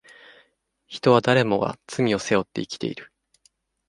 [0.87, 3.11] 人は誰もが罪を背負って生きている